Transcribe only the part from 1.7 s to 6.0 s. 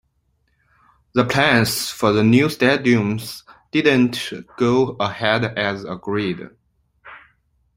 for the new stadium did not go ahead as